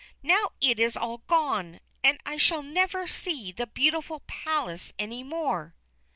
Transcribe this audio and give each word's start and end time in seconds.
Now 0.23 0.53
it 0.59 0.79
is 0.79 0.97
all 0.97 1.19
gone, 1.27 1.79
and 2.03 2.19
I 2.25 2.37
shall 2.37 2.63
never 2.63 3.05
see 3.05 3.51
the 3.51 3.67
beautiful 3.67 4.21
palace 4.21 4.93
any 4.97 5.21
more!" 5.21 5.75